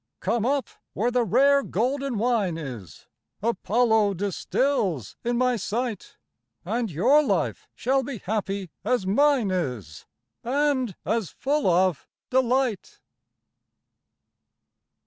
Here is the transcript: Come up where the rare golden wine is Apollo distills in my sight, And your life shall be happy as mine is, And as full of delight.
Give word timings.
Come 0.19 0.47
up 0.47 0.67
where 0.93 1.11
the 1.11 1.23
rare 1.23 1.61
golden 1.61 2.17
wine 2.17 2.57
is 2.57 3.05
Apollo 3.43 4.15
distills 4.15 5.15
in 5.23 5.37
my 5.37 5.57
sight, 5.57 6.17
And 6.65 6.89
your 6.89 7.21
life 7.21 7.67
shall 7.75 8.01
be 8.01 8.17
happy 8.17 8.71
as 8.83 9.05
mine 9.05 9.51
is, 9.51 10.07
And 10.43 10.95
as 11.05 11.29
full 11.29 11.67
of 11.69 12.07
delight. 12.31 12.99